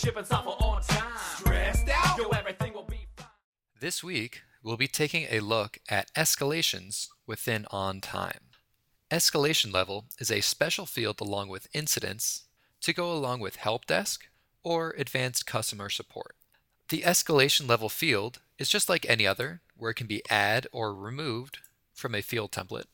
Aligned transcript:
shipping 0.00 0.24
software 0.24 0.56
on 0.60 0.80
time. 0.82 1.12
Stressed 1.36 1.88
out? 1.90 2.16
Yo, 2.16 2.28
everything 2.30 2.72
will 2.72 2.84
be 2.84 3.06
fine. 3.16 3.26
This 3.80 4.02
week, 4.02 4.42
we'll 4.62 4.78
be 4.78 4.88
taking 4.88 5.26
a 5.30 5.40
look 5.40 5.78
at 5.90 6.12
escalations 6.14 7.08
within 7.26 7.66
OnTime. 7.70 8.40
Escalation 9.10 9.72
level 9.72 10.06
is 10.18 10.30
a 10.30 10.40
special 10.40 10.86
field 10.86 11.20
along 11.20 11.48
with 11.48 11.68
incidents 11.74 12.44
to 12.80 12.94
go 12.94 13.12
along 13.12 13.40
with 13.40 13.56
help 13.56 13.84
desk 13.84 14.28
or 14.62 14.94
advanced 14.96 15.46
customer 15.46 15.90
support. 15.90 16.34
The 16.88 17.02
escalation 17.02 17.68
level 17.68 17.90
field 17.90 18.40
is 18.58 18.70
just 18.70 18.88
like 18.88 19.04
any 19.08 19.26
other, 19.26 19.60
where 19.76 19.90
it 19.90 19.94
can 19.94 20.06
be 20.06 20.22
add 20.30 20.66
or 20.72 20.94
removed 20.94 21.58
from 21.92 22.14
a 22.14 22.22
field 22.22 22.52
template. 22.52 22.86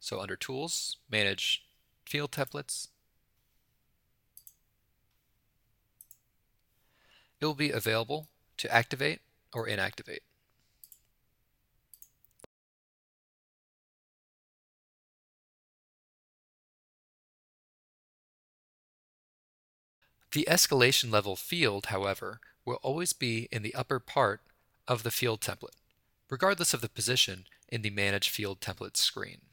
So 0.00 0.20
under 0.20 0.36
Tools, 0.36 0.96
Manage 1.10 1.67
Field 2.08 2.32
Templates, 2.32 2.88
it 7.38 7.44
will 7.44 7.54
be 7.54 7.70
available 7.70 8.30
to 8.56 8.74
activate 8.74 9.20
or 9.52 9.66
inactivate. 9.66 10.20
The 20.32 20.46
escalation 20.48 21.12
level 21.12 21.36
field, 21.36 21.86
however, 21.86 22.40
will 22.64 22.78
always 22.82 23.12
be 23.12 23.48
in 23.52 23.62
the 23.62 23.74
upper 23.74 23.98
part 23.98 24.40
of 24.86 25.02
the 25.02 25.10
field 25.10 25.42
template, 25.42 25.76
regardless 26.30 26.72
of 26.72 26.80
the 26.80 26.88
position 26.88 27.44
in 27.68 27.82
the 27.82 27.90
Manage 27.90 28.30
Field 28.30 28.60
Templates 28.60 28.96
screen. 28.96 29.47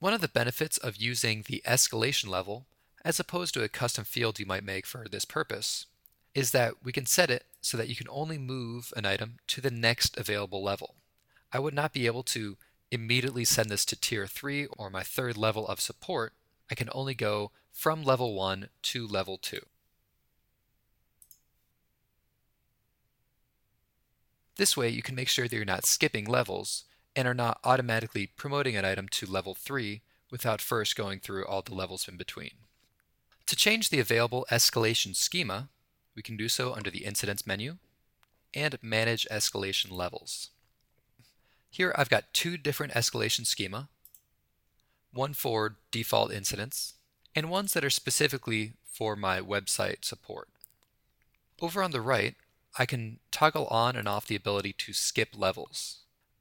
One 0.00 0.14
of 0.14 0.22
the 0.22 0.28
benefits 0.28 0.78
of 0.78 0.96
using 0.96 1.44
the 1.46 1.62
escalation 1.66 2.28
level, 2.28 2.64
as 3.04 3.20
opposed 3.20 3.52
to 3.52 3.62
a 3.62 3.68
custom 3.68 4.04
field 4.04 4.40
you 4.40 4.46
might 4.46 4.64
make 4.64 4.86
for 4.86 5.06
this 5.06 5.26
purpose, 5.26 5.84
is 6.34 6.52
that 6.52 6.82
we 6.82 6.90
can 6.90 7.04
set 7.04 7.30
it 7.30 7.44
so 7.60 7.76
that 7.76 7.88
you 7.88 7.94
can 7.94 8.06
only 8.08 8.38
move 8.38 8.94
an 8.96 9.04
item 9.04 9.36
to 9.48 9.60
the 9.60 9.70
next 9.70 10.16
available 10.16 10.62
level. 10.62 10.94
I 11.52 11.58
would 11.58 11.74
not 11.74 11.92
be 11.92 12.06
able 12.06 12.22
to 12.24 12.56
immediately 12.90 13.44
send 13.44 13.68
this 13.68 13.84
to 13.84 14.00
tier 14.00 14.26
3 14.26 14.68
or 14.78 14.88
my 14.88 15.02
third 15.02 15.36
level 15.36 15.68
of 15.68 15.80
support. 15.80 16.32
I 16.70 16.74
can 16.74 16.88
only 16.92 17.14
go 17.14 17.50
from 17.70 18.02
level 18.02 18.34
1 18.34 18.70
to 18.82 19.06
level 19.06 19.36
2. 19.36 19.60
This 24.56 24.78
way 24.78 24.88
you 24.88 25.02
can 25.02 25.14
make 25.14 25.28
sure 25.28 25.46
that 25.46 25.54
you're 25.54 25.64
not 25.66 25.84
skipping 25.84 26.24
levels 26.24 26.84
and 27.16 27.26
are 27.26 27.34
not 27.34 27.60
automatically 27.64 28.26
promoting 28.26 28.76
an 28.76 28.84
item 28.84 29.08
to 29.08 29.26
level 29.26 29.54
3 29.54 30.02
without 30.30 30.60
first 30.60 30.96
going 30.96 31.20
through 31.20 31.46
all 31.46 31.62
the 31.62 31.74
levels 31.74 32.08
in 32.08 32.16
between. 32.16 32.52
To 33.46 33.56
change 33.56 33.90
the 33.90 34.00
available 34.00 34.46
escalation 34.50 35.16
schema, 35.16 35.68
we 36.14 36.22
can 36.22 36.36
do 36.36 36.48
so 36.48 36.72
under 36.72 36.90
the 36.90 37.04
Incidents 37.04 37.46
menu 37.46 37.78
and 38.54 38.78
Manage 38.82 39.26
Escalation 39.30 39.90
Levels. 39.90 40.50
Here 41.70 41.94
I've 41.96 42.10
got 42.10 42.32
two 42.32 42.56
different 42.56 42.92
escalation 42.94 43.46
schema, 43.46 43.88
one 45.12 45.34
for 45.34 45.76
default 45.90 46.32
incidents, 46.32 46.94
and 47.34 47.50
ones 47.50 47.72
that 47.72 47.84
are 47.84 47.90
specifically 47.90 48.74
for 48.84 49.16
my 49.16 49.40
website 49.40 50.04
support. 50.04 50.48
Over 51.60 51.82
on 51.82 51.90
the 51.90 52.00
right, 52.00 52.34
I 52.78 52.86
can 52.86 53.18
toggle 53.30 53.66
on 53.66 53.96
and 53.96 54.08
off 54.08 54.26
the 54.26 54.36
ability 54.36 54.74
to 54.78 54.92
skip 54.92 55.30
levels. 55.36 55.98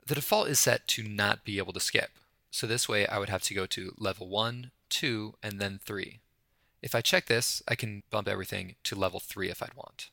The 0.10 0.16
default 0.16 0.48
is 0.48 0.60
set 0.60 0.88
to 0.88 1.04
not 1.04 1.46
be 1.46 1.60
able 1.60 1.72
to 1.72 1.80
skip. 1.80 2.10
So 2.50 2.66
this 2.66 2.90
way 2.90 3.06
I 3.06 3.20
would 3.20 3.30
have 3.30 3.44
to 3.44 3.54
go 3.54 3.68
to 3.68 3.94
level 4.00 4.28
1, 4.28 4.72
2, 4.90 5.36
and 5.44 5.60
then 5.60 5.80
3. 5.86 6.20
If 6.82 6.96
I 6.96 7.02
check 7.02 7.28
this, 7.28 7.62
I 7.68 7.76
can 7.76 8.02
bump 8.10 8.28
everything 8.28 8.74
to 8.86 8.96
level 8.96 9.20
3 9.20 9.52
if 9.52 9.62
I'd 9.62 9.76
want. 9.76 10.10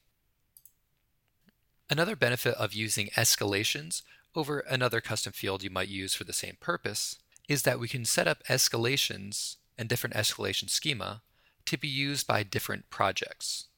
Another 1.88 2.14
benefit 2.14 2.54
of 2.56 2.74
using 2.74 3.06
escalations 3.16 4.02
over 4.34 4.58
another 4.58 5.00
custom 5.00 5.32
field 5.32 5.62
you 5.62 5.70
might 5.70 5.88
use 5.88 6.12
for 6.12 6.24
the 6.24 6.34
same 6.34 6.58
purpose 6.60 7.16
is 7.48 7.62
that 7.62 7.80
we 7.80 7.88
can 7.88 8.04
set 8.04 8.28
up 8.28 8.44
escalations 8.50 9.56
and 9.78 9.88
different 9.88 10.14
escalation 10.14 10.68
schema 10.68 11.22
to 11.64 11.78
be 11.78 11.88
used 11.88 12.26
by 12.26 12.42
different 12.42 12.90
projects. 12.90 13.68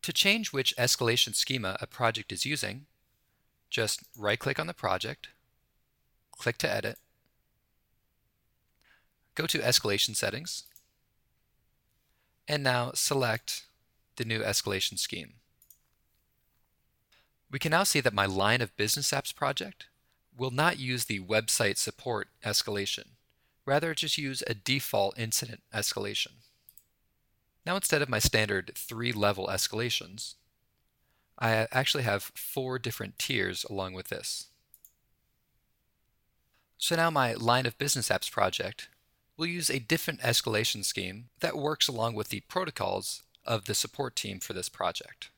To 0.00 0.14
change 0.14 0.50
which 0.50 0.74
escalation 0.78 1.34
schema 1.34 1.76
a 1.82 1.86
project 1.86 2.32
is 2.32 2.46
using, 2.46 2.86
just 3.70 4.02
right 4.16 4.38
click 4.38 4.58
on 4.58 4.66
the 4.66 4.74
project, 4.74 5.28
click 6.32 6.58
to 6.58 6.70
edit, 6.70 6.98
go 9.34 9.46
to 9.46 9.58
escalation 9.58 10.14
settings, 10.14 10.64
and 12.48 12.62
now 12.62 12.90
select 12.94 13.64
the 14.16 14.24
new 14.24 14.40
escalation 14.40 14.98
scheme. 14.98 15.34
We 17.50 17.58
can 17.58 17.70
now 17.70 17.84
see 17.84 18.00
that 18.00 18.12
my 18.12 18.26
line 18.26 18.60
of 18.60 18.76
business 18.76 19.10
apps 19.12 19.34
project 19.34 19.86
will 20.36 20.50
not 20.50 20.78
use 20.78 21.04
the 21.04 21.20
website 21.20 21.78
support 21.78 22.28
escalation. 22.44 23.08
Rather, 23.64 23.94
just 23.94 24.18
use 24.18 24.42
a 24.46 24.54
default 24.54 25.18
incident 25.18 25.62
escalation. 25.72 26.42
Now 27.66 27.76
instead 27.76 28.02
of 28.02 28.08
my 28.08 28.18
standard 28.18 28.72
three 28.74 29.12
level 29.12 29.48
escalations, 29.48 30.34
I 31.40 31.66
actually 31.72 32.02
have 32.02 32.32
four 32.34 32.78
different 32.78 33.18
tiers 33.18 33.64
along 33.64 33.94
with 33.94 34.08
this. 34.08 34.48
So 36.76 36.96
now 36.96 37.10
my 37.10 37.34
line 37.34 37.66
of 37.66 37.78
business 37.78 38.08
apps 38.08 38.30
project 38.30 38.88
will 39.36 39.46
use 39.46 39.70
a 39.70 39.78
different 39.78 40.20
escalation 40.20 40.84
scheme 40.84 41.30
that 41.40 41.56
works 41.56 41.88
along 41.88 42.14
with 42.14 42.28
the 42.28 42.40
protocols 42.40 43.22
of 43.44 43.64
the 43.64 43.74
support 43.74 44.16
team 44.16 44.38
for 44.38 44.52
this 44.52 44.68
project. 44.68 45.30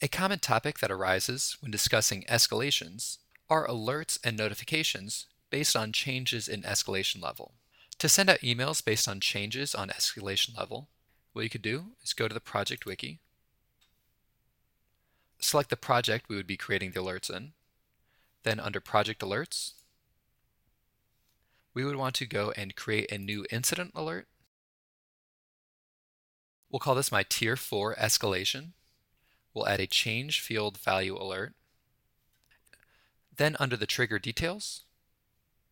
A 0.00 0.08
common 0.08 0.38
topic 0.38 0.78
that 0.78 0.90
arises 0.90 1.56
when 1.60 1.70
discussing 1.70 2.24
escalations 2.28 3.18
are 3.48 3.66
alerts 3.66 4.18
and 4.22 4.36
notifications 4.36 5.26
based 5.50 5.74
on 5.74 5.92
changes 5.92 6.48
in 6.48 6.62
escalation 6.62 7.22
level. 7.22 7.54
To 7.98 8.08
send 8.08 8.28
out 8.28 8.40
emails 8.40 8.84
based 8.84 9.08
on 9.08 9.20
changes 9.20 9.74
on 9.74 9.88
escalation 9.88 10.56
level, 10.56 10.88
what 11.32 11.42
you 11.42 11.50
could 11.50 11.62
do 11.62 11.92
is 12.02 12.12
go 12.12 12.28
to 12.28 12.34
the 12.34 12.40
project 12.40 12.86
wiki, 12.86 13.20
select 15.46 15.70
the 15.70 15.76
project 15.76 16.28
we 16.28 16.36
would 16.36 16.46
be 16.46 16.56
creating 16.56 16.92
the 16.92 17.00
alerts 17.00 17.34
in. 17.34 17.52
Then 18.42 18.60
under 18.60 18.80
Project 18.80 19.22
Alerts, 19.22 19.72
we 21.74 21.84
would 21.84 21.96
want 21.96 22.14
to 22.16 22.26
go 22.26 22.52
and 22.56 22.76
create 22.76 23.10
a 23.10 23.18
new 23.18 23.44
incident 23.50 23.92
alert. 23.94 24.28
We'll 26.70 26.80
call 26.80 26.94
this 26.94 27.12
my 27.12 27.24
Tier 27.28 27.56
4 27.56 27.94
escalation. 27.96 28.72
We'll 29.52 29.68
add 29.68 29.80
a 29.80 29.86
change 29.86 30.40
field 30.40 30.78
value 30.78 31.16
alert. 31.16 31.54
Then 33.36 33.56
under 33.60 33.76
the 33.76 33.86
trigger 33.86 34.18
details, 34.18 34.84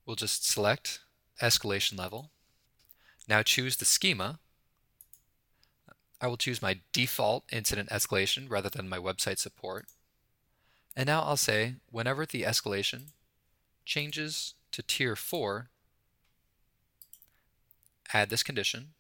we'll 0.04 0.16
just 0.16 0.46
select 0.46 1.00
escalation 1.40 1.98
level. 1.98 2.30
Now 3.28 3.42
choose 3.42 3.76
the 3.76 3.84
schema 3.84 4.38
I 6.24 6.26
will 6.26 6.38
choose 6.38 6.62
my 6.62 6.80
default 6.94 7.44
incident 7.52 7.90
escalation 7.90 8.48
rather 8.48 8.70
than 8.70 8.88
my 8.88 8.96
website 8.96 9.38
support. 9.38 9.84
And 10.96 11.06
now 11.06 11.20
I'll 11.20 11.36
say 11.36 11.74
whenever 11.90 12.24
the 12.24 12.44
escalation 12.44 13.08
changes 13.84 14.54
to 14.72 14.82
tier 14.82 15.16
4, 15.16 15.68
add 18.14 18.30
this 18.30 18.42
condition. 18.42 18.94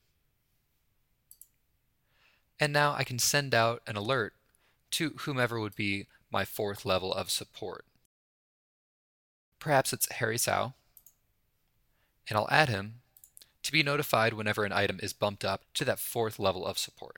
And 2.60 2.74
now 2.74 2.92
I 2.92 3.04
can 3.04 3.18
send 3.18 3.54
out 3.54 3.80
an 3.86 3.96
alert 3.96 4.34
to 4.90 5.14
whomever 5.20 5.58
would 5.58 5.74
be 5.74 6.06
my 6.30 6.44
fourth 6.44 6.84
level 6.84 7.10
of 7.14 7.30
support. 7.30 7.86
Perhaps 9.58 9.94
it's 9.94 10.12
Harry 10.12 10.36
Sao, 10.36 10.74
and 12.28 12.36
I'll 12.36 12.50
add 12.50 12.68
him 12.68 12.96
to 13.64 13.72
be 13.72 13.82
notified 13.82 14.34
whenever 14.34 14.64
an 14.64 14.72
item 14.72 15.00
is 15.02 15.12
bumped 15.12 15.44
up 15.44 15.62
to 15.74 15.84
that 15.84 15.98
fourth 15.98 16.38
level 16.38 16.64
of 16.64 16.78
support. 16.78 17.16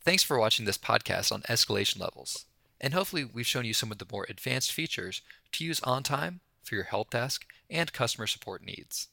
Thanks 0.00 0.22
for 0.22 0.38
watching 0.38 0.64
this 0.64 0.78
podcast 0.78 1.32
on 1.32 1.42
escalation 1.42 1.98
levels, 2.00 2.44
and 2.80 2.94
hopefully 2.94 3.24
we've 3.24 3.46
shown 3.46 3.64
you 3.64 3.74
some 3.74 3.90
of 3.90 3.98
the 3.98 4.06
more 4.10 4.26
advanced 4.28 4.72
features 4.72 5.22
to 5.52 5.64
use 5.64 5.80
OnTime 5.80 6.40
for 6.62 6.74
your 6.74 6.84
help 6.84 7.10
desk 7.10 7.46
and 7.70 7.92
customer 7.92 8.26
support 8.26 8.64
needs. 8.64 9.08